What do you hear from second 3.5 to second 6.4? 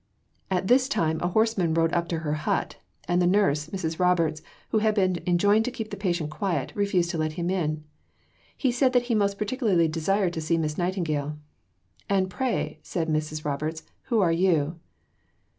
Mrs. Roberts, who had been enjoined to keep the patient